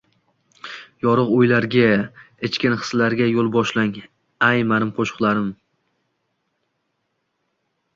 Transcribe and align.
Yorugʻ 1.05 1.33
oʻylarga, 1.39 1.83
ichkin 2.49 2.77
hislarga 2.81 3.29
yoʻl 3.35 3.53
boshlang, 3.59 3.95
ay, 4.51 4.67
mening 4.75 4.97
qoʻshiqlarim... 5.01 5.57